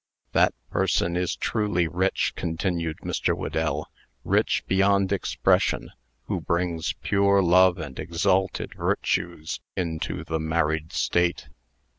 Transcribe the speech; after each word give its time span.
"That 0.31 0.55
person 0.71 1.15
is 1.15 1.35
truly 1.35 1.87
rich," 1.87 2.33
continued 2.35 3.01
Mr. 3.03 3.37
Whedell, 3.37 3.85
"rich 4.23 4.63
beyond 4.65 5.11
expression, 5.11 5.91
who 6.23 6.41
brings 6.41 6.93
pure 7.03 7.43
love 7.43 7.77
and 7.77 7.99
exalted 7.99 8.73
virtues 8.73 9.59
into 9.75 10.23
the 10.23 10.39
married 10.39 10.91
state." 10.91 11.49